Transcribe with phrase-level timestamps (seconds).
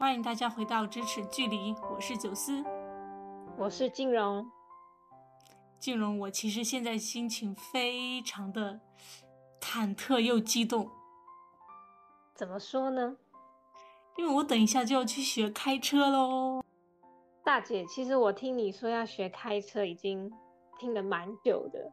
[0.00, 2.64] 欢迎大家回到咫尺距离，我是九思，
[3.58, 4.50] 我是静荣。
[5.78, 8.80] 静荣，我其实现在心情非常的
[9.60, 10.88] 忐忑又激动。
[12.34, 13.14] 怎么说呢？
[14.16, 16.64] 因为我等一下就要去学开车喽。
[17.44, 20.32] 大姐，其实我听你说要学开车，已经
[20.78, 21.92] 听了蛮久的。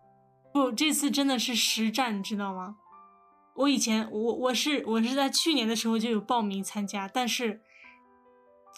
[0.54, 2.78] 不，这次真的是实战，你知道吗？
[3.56, 7.62] 我以前我我是我是在去年的时候就有报名参加，但是。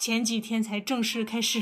[0.00, 1.60] 前几天才正式开始，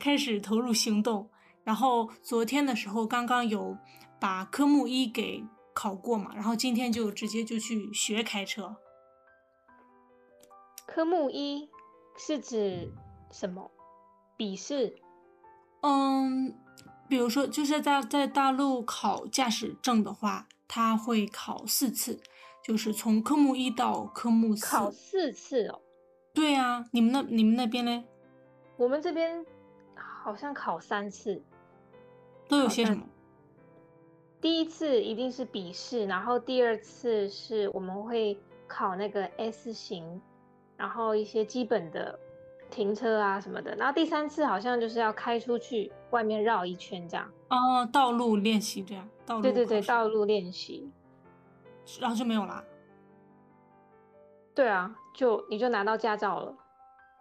[0.00, 1.30] 开始投入行动。
[1.62, 3.78] 然后昨天的时候刚刚有
[4.18, 8.76] 把科目一给考过嘛，然后今天就直接就去学开车。
[10.86, 11.68] 科目一
[12.18, 12.92] 是指
[13.30, 13.70] 什么？
[14.36, 14.96] 笔试？
[15.82, 16.52] 嗯，
[17.08, 22.20] 比如说就是在在大陆考驾驶证的话，他会考四次，
[22.64, 24.66] 就是从科目一到科目四。
[24.66, 25.80] 考四次哦。
[26.36, 28.04] 对呀、啊，你们那你们那边呢？
[28.76, 29.42] 我们这边
[29.94, 31.42] 好像考三次，
[32.46, 33.02] 都有些什么？
[34.38, 40.20] 第一次一定是笔试，然后第二次是我们会考那个 S 型，
[40.76, 42.18] 然后一些基本的
[42.68, 47.26] 停车啊什么的，然后第三次好像就是要开出去外面绕一圈这样。
[47.48, 50.90] 哦，道路练习这样，道路对对对，道路练习，
[51.98, 52.62] 然后就没有了。
[54.56, 56.54] 对啊，就你就拿到驾照了。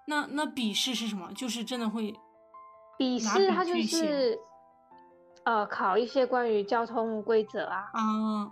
[0.08, 1.32] 那那笔试是什么？
[1.34, 2.16] 就是真的会
[2.98, 4.40] 笔试，它就是
[5.44, 7.90] 呃考一些关于交通规则啊。
[7.92, 8.02] 啊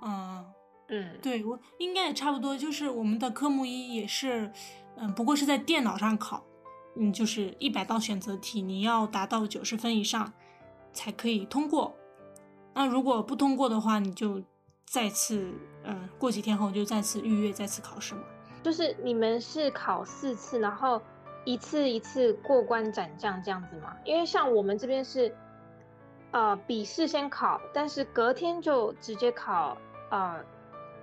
[0.01, 0.45] 啊
[0.89, 4.51] 嗯，嗯对我应该也差不多，就是我们的科目一也是，
[4.97, 6.43] 嗯，不过是在电脑上考，
[6.97, 10.33] 嗯，就是一百道选择题，你要达到九十分以上
[10.91, 11.95] 才可以通过。
[12.73, 14.43] 那如果不通过的话，你就
[14.85, 18.23] 再次，嗯，过几天后就再次预约，再次考试嘛。
[18.63, 21.01] 就是你们是考四次，然后
[21.43, 23.95] 一次一次过关斩将这样子吗？
[24.05, 25.35] 因为像我们这边是，
[26.31, 29.77] 呃，笔试先考，但是隔天就直接考，
[30.09, 30.39] 呃，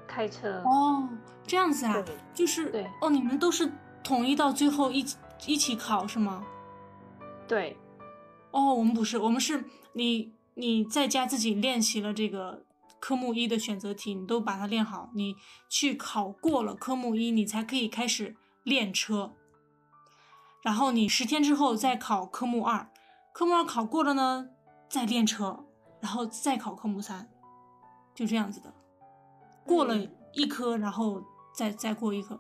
[0.07, 0.63] 开车。
[0.65, 1.07] 哦，
[1.47, 3.71] 这样子啊，就是对哦，你们都是
[4.03, 5.05] 统一到最后一
[5.47, 6.45] 一起考是吗？
[7.47, 7.77] 对。
[8.51, 12.63] 哦，我们不是，我们是你你在家自己练习了这个。
[13.01, 15.35] 科目一的选择题你都把它练好，你
[15.71, 19.33] 去考过了科目一，你才可以开始练车。
[20.63, 22.91] 然后你十天之后再考科目二，
[23.33, 24.51] 科目二考过了呢，
[24.91, 25.65] 再练车，
[26.01, 27.31] 然后再考科目三，
[28.15, 28.75] 就这样子的。
[29.65, 29.97] 过了
[30.35, 31.23] 一科，然后
[31.55, 32.39] 再再过一科。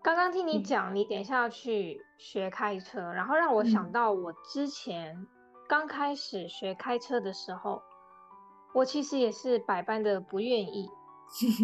[0.00, 5.26] 刚刚听你讲，你等一下要去学开车，然后让我想到我之前
[5.68, 7.82] 刚开始学开车的时候。
[8.72, 10.88] 我其实也是百般的不愿意，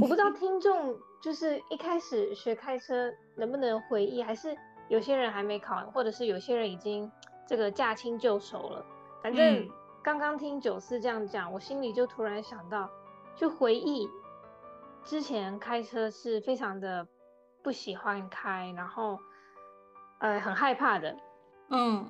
[0.01, 4.57] 我不知道 听众就是一开始学开车能不能回忆，还是
[4.89, 7.11] 有些人还没考，或者是有些人已经
[7.47, 8.85] 这个驾轻就熟了。
[9.23, 9.69] 反正
[10.03, 12.91] 刚刚听九四这样讲，我心里就突然想到，
[13.37, 14.09] 就回忆
[15.05, 17.07] 之前开车是非常的
[17.63, 19.19] 不喜欢开，然后
[20.19, 21.17] 呃很害怕的。
[21.69, 22.07] 嗯，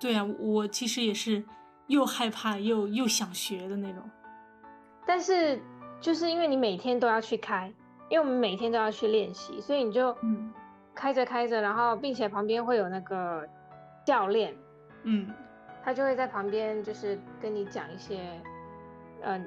[0.00, 1.44] 对啊，我其实也是。
[1.88, 4.02] 又害怕又又想学的那种，
[5.04, 5.60] 但是
[6.00, 7.72] 就是因为你每天都要去开，
[8.08, 10.16] 因为我们每天都要去练习，所以你就
[10.94, 13.46] 开着开着，然后并且旁边会有那个
[14.06, 14.56] 教练，
[15.02, 15.30] 嗯，
[15.84, 18.40] 他就会在旁边就是跟你讲一些，
[19.22, 19.44] 嗯，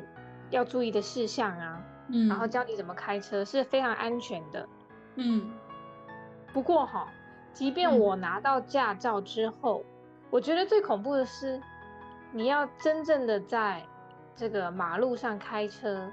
[0.50, 4.68] 要注意的事项啊，嗯，然后教你怎么开车是非常安全的，
[5.16, 5.51] 嗯。
[6.53, 7.07] 不过哈，
[7.51, 9.85] 即便我拿到驾照之后，嗯，
[10.29, 11.62] 我觉得最恐怖的是。
[12.35, 13.81] 你要真正的在
[14.35, 16.12] 这个马路上开车，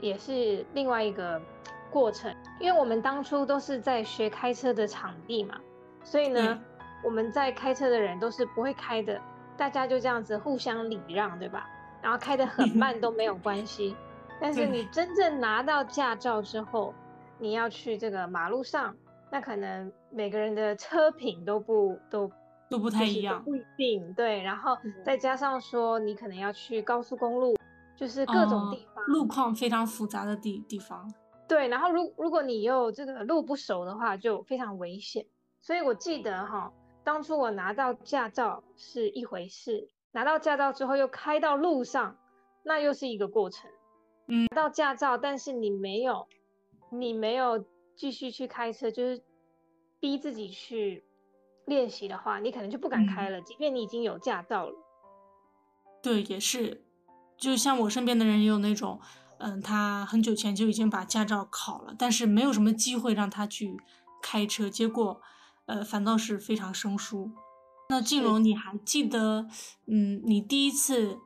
[0.00, 1.40] 也是另外一个
[1.88, 2.34] 过程。
[2.58, 5.54] 因为我们当初都是在学开车的场地嘛，
[6.02, 6.60] 所以呢，嗯、
[7.04, 9.20] 我们在开车的人都是不会开的，
[9.56, 11.70] 大家就这样子互相礼让，对吧？
[12.02, 13.96] 然后开得很慢都没有 关系。
[14.40, 16.92] 但是你真正拿到驾照之后，
[17.38, 18.96] 你要去这个马路上，
[19.30, 22.28] 那可能每个人的车品都不都。
[22.70, 27.56] 都不太一样，不一定对，然后再加上说你可能要去高速公路，
[27.96, 31.12] 就是各种地方，哦、路况非常复杂的地地方。
[31.48, 35.26] 对，然后如如果你又这个路不熟的话，就非常危险。
[35.60, 36.72] 所以我记得哈，
[37.02, 42.16] 当初我拿到驾照是一回事，拿到驾照之后又开到路上，
[42.62, 43.68] 那又是一个过程。
[44.28, 46.28] 嗯，拿到驾照，但是你没有，
[46.92, 47.64] 你没有
[47.96, 49.20] 继续去开车，就是
[49.98, 51.04] 逼自己去。
[51.66, 54.74] 练习的话，你可能就不敢开了，嗯、即便你已经有驾照了。
[56.02, 56.84] 对，也是，
[57.36, 59.00] 就像我身边的人也有那种，
[59.38, 63.76] 嗯，他很久前就已经把驾照考了，但是没有什么机会让他去
[64.22, 65.20] 开车，结果
[65.66, 67.30] 呃反倒是非常生疏。
[67.90, 69.46] 那静蓉，你还记得
[69.86, 71.18] 嗯你第一次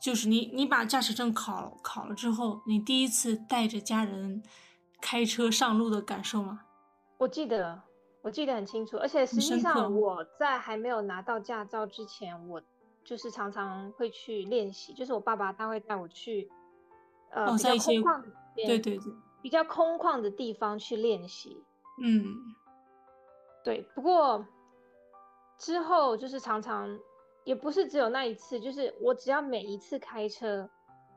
[0.00, 4.42] 就是你你把驾驶证考考了之后，你第一次带着家人
[5.00, 6.62] 开车上路的感受吗？
[7.18, 7.82] 我记得，
[8.20, 12.60] 我记得很清楚，而且实际上我在还没有拿到驾照之前，我
[13.04, 16.50] 就是常常会去练习，就是我爸爸他会带我去，
[17.30, 18.22] 呃，哦、比较空旷，
[18.56, 19.00] 对对对，
[19.40, 21.62] 比较空旷的地方去练习。
[22.02, 22.34] 嗯，
[23.64, 23.82] 对。
[23.94, 24.44] 不过
[25.56, 26.98] 之后就是常常，
[27.44, 30.68] 也不是只有那一次，就是我只要每一次开车，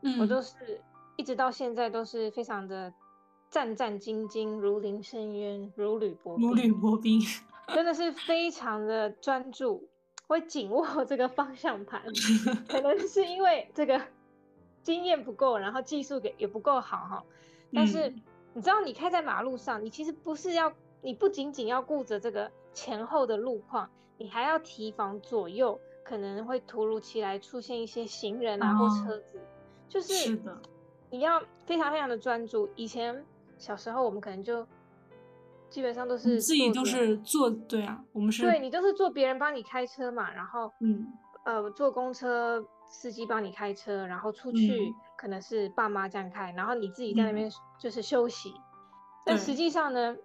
[0.04, 0.80] 嗯，我都是
[1.18, 2.94] 一直到现在都是非常的。
[3.52, 6.48] 战战兢兢，如临深渊，如履薄冰。
[6.48, 7.22] 如履薄冰，
[7.68, 9.90] 真的是非常的专注，
[10.26, 12.02] 会紧握这个方向盘。
[12.70, 14.02] 可能是因为这个
[14.82, 17.24] 经验不够，然后技术也也不够好哈。
[17.74, 18.22] 但是、嗯、
[18.54, 20.72] 你知道，你开在马路上，你其实不是要，
[21.02, 29.42] 你不仅仅要顾着这个前后的路况，你还要提防左右可能会突如其来出现一些行人啊、哦、或车子，
[29.90, 30.62] 就是是的，
[31.10, 32.70] 你要非常非常的专注。
[32.78, 33.26] 以前。
[33.62, 34.66] 小时候我们可能就
[35.70, 41.08] 基本上都是自己都是坐，对啊，我们是对你都是坐别人帮你开车嘛，然后嗯
[41.46, 47.50] 呃坐公车司机帮你开车，然后出去可能是爸妈这样开，嗯、然后你自己在那边
[47.80, 48.50] 就是休息。
[48.50, 48.62] 嗯、
[49.26, 50.18] 但实际上呢，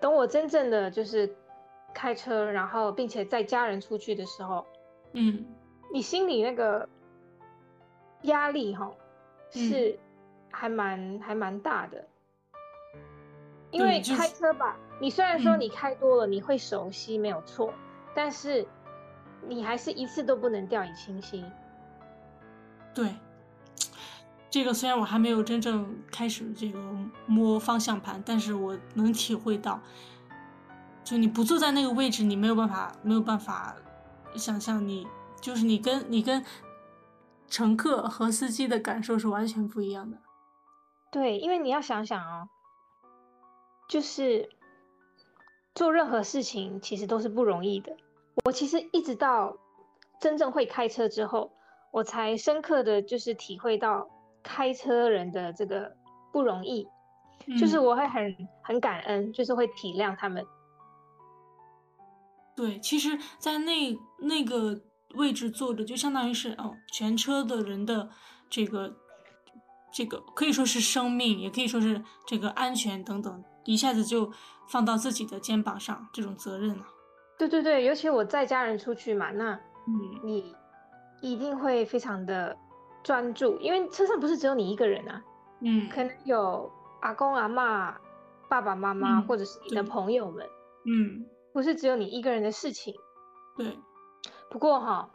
[0.00, 1.32] 等我真正的就是
[1.94, 4.66] 开车，然后并且带家人出去的时候，
[5.12, 5.46] 嗯，
[5.92, 6.88] 你心里那个
[8.22, 8.92] 压力哈
[9.52, 9.90] 是。
[9.90, 9.98] 嗯
[10.52, 12.06] 还蛮还蛮大的，
[13.72, 17.74] 因为开车吧，就是、你虽然说你开多了，你会熟悉、嗯、没有错，
[18.14, 18.64] 但是
[19.48, 21.44] 你还是一次都不能掉以轻心。
[22.94, 23.14] 对，
[24.50, 26.78] 这个虽然我还没有真正开始这个
[27.26, 29.80] 摸方向盘，但是我能体会到，
[31.02, 33.74] 就你不坐在那个位置，你没有办法没有办法
[34.36, 35.06] 想象你
[35.40, 36.44] 就是你跟你跟
[37.48, 40.18] 乘客和司机的感受是完全不一样的。
[41.12, 42.48] 对，因为你要想想哦，
[43.86, 44.48] 就是
[45.74, 47.94] 做任何事情其实都是不容易的。
[48.46, 49.58] 我其实一直到
[50.18, 51.52] 真正会开车之后，
[51.90, 54.08] 我才深刻的就是体会到
[54.42, 55.94] 开车人的这个
[56.32, 56.88] 不容易，
[57.46, 60.46] 嗯、就是我会很很感恩，就是会体谅他们。
[62.56, 64.80] 对，其实，在那那个
[65.16, 68.08] 位置坐着，就相当于是哦，全车的人的
[68.48, 68.96] 这个。
[69.92, 74.32] 这个可以说是生命，也可以说是这个安全等等，一下子就
[74.68, 76.88] 放到自己的肩膀上，这种责任啊。
[77.38, 80.54] 对对对，尤其我载家人出去嘛，那嗯，你
[81.20, 82.56] 一定会非常的
[83.02, 85.22] 专注，因为车上不是只有你一个人啊，
[85.60, 87.96] 嗯，可能有阿公阿妈、
[88.48, 90.46] 爸爸妈妈，嗯、或者是你的朋友们，
[90.86, 92.94] 嗯，不是只有你一个人的事情。
[93.56, 93.76] 对，
[94.50, 95.10] 不过哈，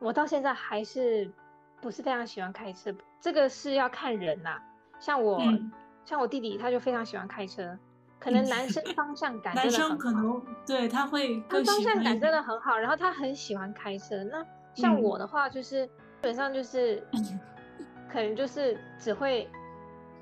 [0.00, 1.32] 我到现在还是
[1.80, 2.92] 不是非常喜欢开车。
[3.20, 4.62] 这个是要看人呐、啊，
[4.98, 5.70] 像我，嗯、
[6.04, 7.78] 像我弟弟，他就非常喜欢开车。
[8.18, 14.22] 可能男生 方向感真的很好，男生可能对他会他方向感真的很好，然后他很喜欢开车。
[14.24, 17.02] 那像我的话，就是、嗯、基本上就是，
[18.12, 19.48] 可能就是只会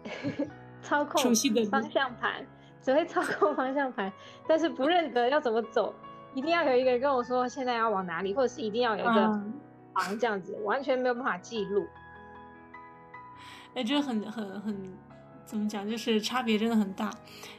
[0.82, 1.34] 操控
[1.70, 2.46] 方向盘，
[2.80, 4.12] 只会操控方向盘，
[4.46, 5.94] 但是不认得要怎么走。
[6.34, 9.40] 一定要有一个人跟我说现在要往哪里，或者是一定要有一个
[9.94, 11.84] 行这样子，嗯、完全没有办法记录。
[13.78, 14.76] 哎，这很很很，
[15.46, 15.88] 怎么讲？
[15.88, 17.08] 就是差别真的很大。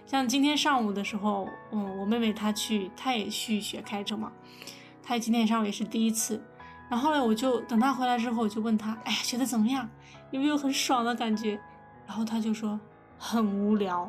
[0.06, 4.30] 像今天上午的时候，嗯，我妹妹她去，她也去学开车嘛。
[5.02, 6.44] 她今天上午也是第一次。
[6.90, 9.90] 然后呢，我就等她回来之后，我就问她，哎呀，觉得怎么样？
[10.32, 11.58] 有没有很爽的感觉？
[12.06, 12.78] 然后她就说
[13.18, 14.06] 很无聊。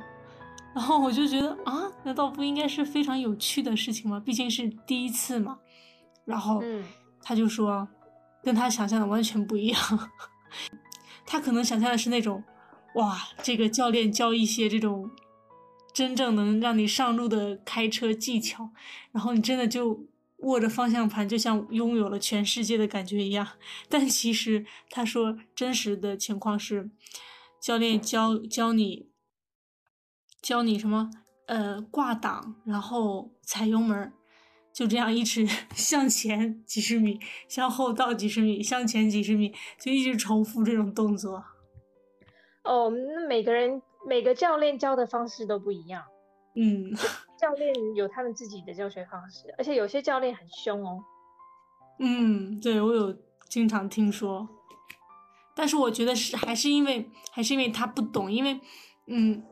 [0.75, 4.19] 然后我就觉得啊，难道不应该是非常有趣的事情吗？
[4.19, 5.57] 毕竟是第一次嘛。
[6.25, 6.85] 然后，嗯，
[7.23, 7.87] 她就说，
[8.43, 9.81] 跟她想象的完全不一样。
[11.27, 12.43] 他可能想象的是那种，
[12.95, 15.11] 哇，这个教练教一些这种
[15.93, 18.71] 真正能让你上路的开车技巧，
[19.13, 20.07] 然后你真的就
[20.39, 23.47] 握着方向盘，就像拥有了全世界的感觉一样。
[23.89, 26.91] 但其实他说真实的情况是，
[27.61, 29.11] 教练教教你，
[30.41, 31.11] 教你什么？
[31.47, 34.13] 呃，挂档，然后踩油门。
[34.73, 41.45] 就这样一直 向前几十米，向后倒几十米，向前几十米，就一直重复这种动作。
[42.65, 46.05] 哦，那每个人每个教练教的方式都不一样。
[46.55, 46.93] 嗯，
[47.41, 51.03] 教练有他们自己的教学方式，而且有些教练很凶哦。
[51.99, 53.17] 嗯，对，我有
[53.49, 54.49] 经常听说，
[55.55, 58.61] 但是我觉得是还是因为还是因为他不懂，因为
[59.07, 59.43] 嗯，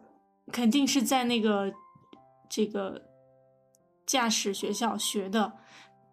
[0.52, 1.72] 肯定是在那个
[2.48, 3.07] 这个
[4.08, 5.52] 驾驶学校学的，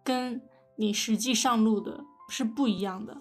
[0.04, 0.42] 跟
[0.76, 3.16] 你实际上路的是不一样的。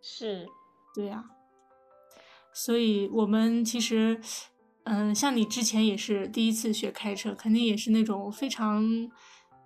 [0.00, 0.48] 是，
[0.94, 1.26] 对呀。
[2.54, 4.18] 所以我们其实，
[4.84, 8.82] 嗯，像你之前也是第一次学开车，肯定也是那种非常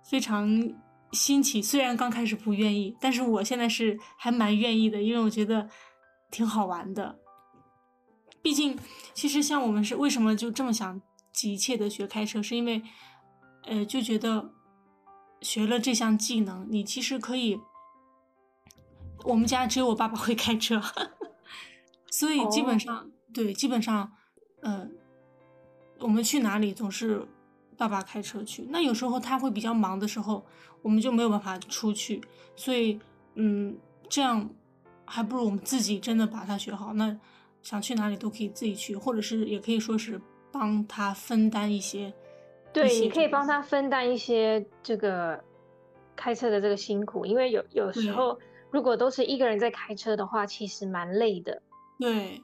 [0.03, 0.73] 非常
[1.13, 1.61] 新奇。
[1.61, 5.69] 虽然刚开始不愿意，但是我现在是还蛮愿意的，因为我觉得
[6.29, 7.17] 挺好玩的。
[8.41, 8.77] 毕竟，
[9.13, 11.01] 其实像我们是为什么就这么想
[11.31, 12.81] 急切的学开车，是因为，
[13.63, 14.51] 呃，就觉得
[15.41, 17.59] 学了这项技能，你其实可以。
[19.23, 20.81] 我们家只有我爸爸会开车。
[22.09, 23.07] 所以基本上、oh.
[23.31, 24.11] 对，基本上，
[24.61, 24.89] 嗯、呃，
[25.99, 27.25] 我们去哪里总是
[27.77, 28.65] 爸爸开车去。
[28.69, 30.43] 那有时候他会比较忙的时候，
[30.81, 32.19] 我们就没有办法出去。
[32.55, 32.99] 所以，
[33.35, 33.77] 嗯，
[34.09, 34.49] 这样
[35.05, 36.91] 还不如我们自己真的把它学好。
[36.93, 37.15] 那
[37.61, 40.19] 想去哪里都可以自己去，或者是也可以说是
[40.51, 42.11] 帮他分担一些。
[42.73, 45.43] 对，你可以帮他分担一些这个
[46.15, 51.61] 开车的这个辛苦，因为有有时候如果都是一个人在开车的话，其实蛮累的。
[51.99, 52.41] 对，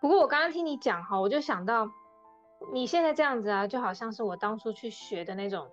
[0.00, 1.90] 不过我刚刚听你讲哈，我就想到
[2.72, 5.66] 你现在这样子啊，就好像是我当初去学的那种，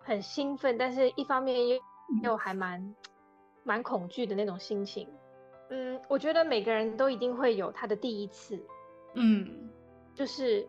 [0.00, 1.78] 很兴奋，但是一方面又
[2.22, 2.94] 又还蛮
[3.62, 5.08] 蛮恐惧的那种心情。
[5.70, 8.60] 嗯，我觉得每个人都一定会有他的第一次，
[9.14, 9.70] 嗯，
[10.14, 10.66] 就是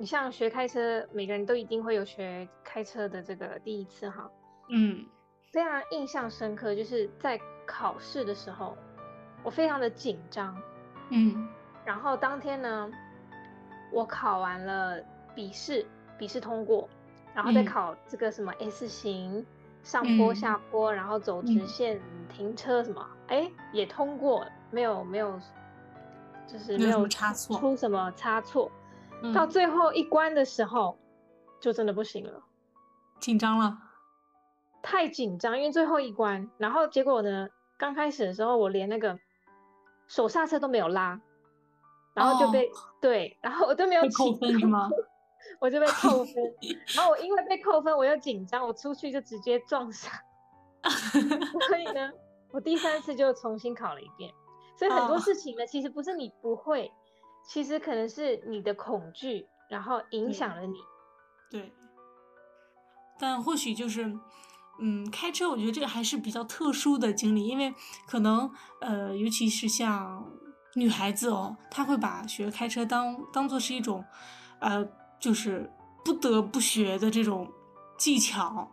[0.00, 4.30] 你像学开车，每个人都一定会有学开车的这个第一次哈，
[4.70, 5.04] 嗯，
[5.52, 8.74] 非常印象深刻，就是在考试的时候。
[9.42, 10.56] 我非常的紧张，
[11.10, 11.48] 嗯，
[11.84, 12.90] 然后当天呢，
[13.92, 14.98] 我考完了
[15.34, 15.84] 笔试，
[16.18, 16.88] 笔试通过，
[17.34, 19.46] 然后再考这个什么 S 型，嗯、
[19.82, 25.38] 上坡下坡，然后走直线，嗯、停车什么，哎，也通过，没有没有，
[26.46, 28.70] 就是没有差错，出什么差错，
[29.22, 30.98] 嗯、到最后一关的时候，
[31.60, 32.42] 就真的不行了，
[33.20, 33.78] 紧张了，
[34.82, 37.48] 太紧张，因为最后一关，然后结果呢，
[37.78, 39.18] 刚开始的时候我连那个。
[40.08, 41.20] 手刹车都没有拉，
[42.14, 44.90] 然后就被、oh, 对，然后我都没有扣分是吗？
[45.60, 46.34] 我就被扣分，
[46.96, 50.12] 然后我因为被扣分，我又紧张，我出去就直接撞上，
[51.68, 52.10] 所以呢，
[52.50, 54.34] 我第三次就重新考了一遍。
[54.76, 55.70] 所以很多事情呢，oh.
[55.70, 56.90] 其实不是你不会，
[57.46, 60.74] 其实可能是你的恐惧，然后影响了你。
[61.50, 61.72] 对，对，
[63.18, 64.18] 但或许就是。
[64.82, 67.74] 嗯，开车我觉得这个还是比较特殊的经历，因为
[68.06, 70.26] 可能呃，尤其是像
[70.74, 74.02] 女孩子哦，她会把学开车当当做是一种，
[74.58, 74.82] 呃，
[75.18, 75.70] 就是
[76.02, 77.46] 不得不学的这种
[77.98, 78.72] 技巧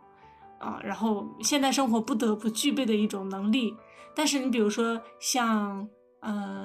[0.58, 3.76] 啊，然后现代生活不得不具备的一种能力。
[4.14, 5.86] 但是你比如说像
[6.20, 6.64] 呃，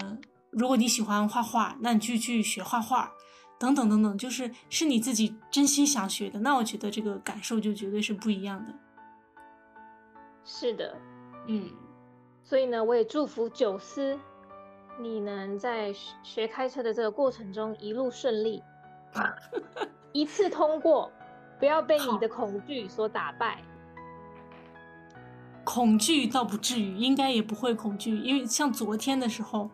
[0.53, 3.11] 如果你喜欢画画，那你就去学画画，
[3.59, 8.73] 等等等等，就是是你自己真心想学的，那我觉得这个感受就绝对是不一样的。
[10.45, 10.95] 是的，
[11.47, 11.69] 嗯，
[12.43, 14.19] 所以呢，我也祝福九思，
[14.99, 18.61] 你能在学开车的这个过程中一路顺利，
[20.13, 21.11] 一次通过，
[21.59, 23.63] 不要被你的恐惧所打败。
[25.63, 29.69] 恐惧倒不至于，应该也不会恐惧，因为像昨天的时候，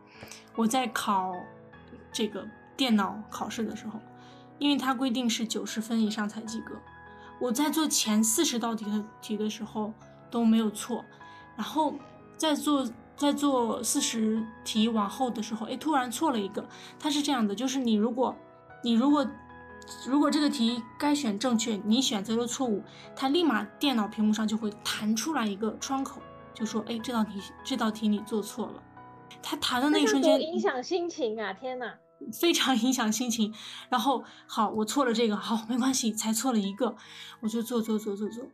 [0.55, 1.33] 我在考
[2.11, 3.99] 这个电脑考试的时候，
[4.57, 6.75] 因为它规定是九十分以上才及格，
[7.39, 9.93] 我在做前四十道题的题的时候。
[10.31, 11.03] 都没有错，
[11.55, 11.95] 然后
[12.38, 16.63] 在做在做四十题往后的时候，哎，突然错了一个。
[16.99, 18.35] 它是这样的，就是你如果
[18.83, 19.27] 你如果
[20.05, 22.83] 如果这个题该选正确，你选择了错误，
[23.15, 26.21] 它立马电脑屏幕上就会弹出来一个窗口，
[26.53, 28.83] 就说，哎，这道题这道题你做错了。
[29.41, 31.53] 它弹的那一瞬间，影响心情啊！
[31.53, 31.98] 天哪，
[32.34, 33.53] 非常影响心情。
[33.89, 36.96] 然后好，我错了这个，好，没关系，才错了一个，
[37.41, 38.46] 我就做做做做做。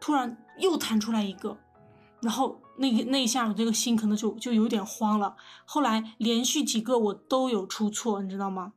[0.00, 1.58] 突然又弹出来一个，
[2.22, 5.36] 然后那个那一下我这个心可能就就有点慌了。
[5.66, 8.72] 后来连续几个我都有出错，你知道吗？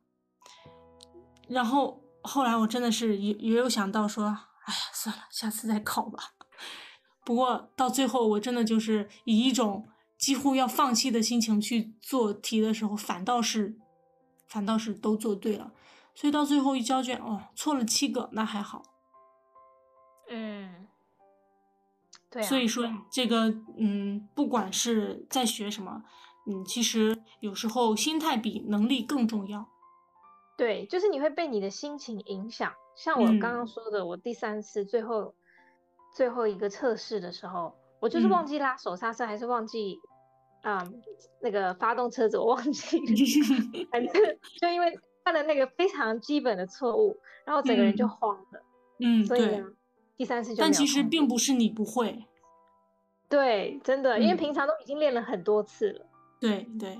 [1.48, 6.34] 然后后来我真的是也也有想到说，哎呀，算了，下次再考吧。
[7.24, 9.86] 不过到最后我真的就是以一种
[10.24, 13.76] 几乎要放弃的心情去做题的时候，反倒是
[14.46, 15.74] 反倒是都做对了。
[16.14, 18.82] 所以到最后一交卷，哦，错了七个，那还好。
[20.30, 20.86] 嗯。
[22.30, 26.02] 啊、所以说，这个嗯，不管是在学什么，
[26.46, 29.68] 嗯，其实有时候心态比能力更重要。
[30.56, 32.72] 对，就是你会被你的心情影响。
[32.96, 35.34] 像我刚刚说的，嗯、我第三次最后
[36.16, 40.13] 最后一个测试的时候，我就是忘记拉手刹车，还是忘记啊、
[40.64, 41.02] 嗯嗯、
[41.40, 43.86] 那个发动车子，我忘记了。
[43.92, 44.12] 反正
[44.60, 48.62] 就因为犯了那个非常基本的错误，然后整个人就慌了。
[48.98, 49.64] 嗯，所以呢，对。
[50.16, 50.60] 第三次就。
[50.60, 52.24] 但其实并不是你不会。
[53.28, 56.06] 对，真的，嗯、因为平常都已经练了很多次了。
[56.40, 56.98] 对对。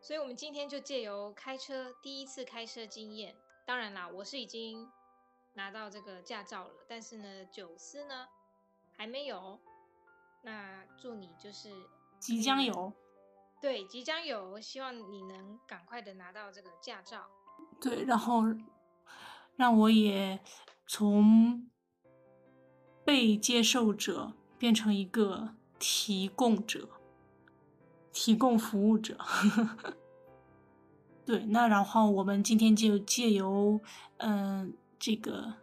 [0.00, 3.34] 所以，我们今天就借由开车第一次开车经验，
[3.66, 4.88] 当然啦，我是已经
[5.54, 8.26] 拿到这个驾照了，但是呢，九思呢
[8.96, 9.58] 还没有。
[10.42, 11.70] 那祝你就是
[12.18, 12.92] 即将有。
[13.60, 17.26] 对，即将有，希望你能赶快的拿到这个驾照。
[17.80, 18.44] 对，然后
[19.56, 20.40] 让我也
[20.86, 21.68] 从
[23.04, 26.88] 被接受者变成一个提供者，
[28.12, 29.18] 提供服务者。
[31.26, 33.80] 对，那然后我们今天就借由
[34.18, 35.54] 嗯、呃、这个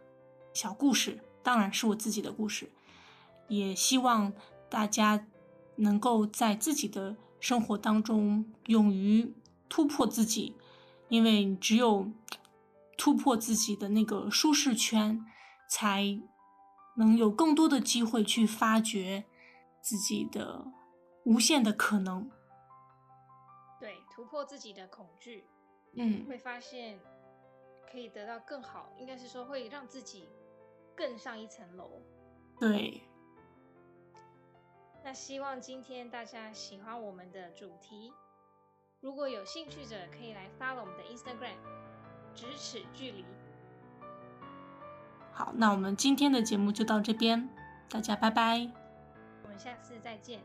[0.52, 2.70] 小故事，当然是我自己的故事，
[3.48, 4.32] 也希望
[4.68, 5.26] 大家
[5.76, 7.16] 能够在自己的。
[7.38, 9.32] 生活当中，勇于
[9.68, 10.56] 突破自己，
[11.08, 12.10] 因为只有
[12.96, 15.24] 突破自己的那个舒适圈，
[15.68, 16.18] 才
[16.96, 19.26] 能有更多的机会去发掘
[19.82, 20.66] 自己的
[21.24, 22.28] 无限的可能。
[23.78, 25.44] 对，突破自己的恐惧，
[25.94, 26.98] 嗯，会发现
[27.92, 30.26] 可以得到更好，应该是说会让自己
[30.96, 32.00] 更上一层楼。
[32.58, 33.02] 对。
[35.06, 38.12] 那希望今天大家喜欢我们的主题，
[38.98, 41.54] 如果有兴趣者可以来 follow 我们的 Instagram，
[42.34, 43.24] 咫尺距离。
[45.32, 47.48] 好，那我们今天的节目就到这边，
[47.88, 48.68] 大家拜拜，
[49.44, 50.40] 我们下次再见。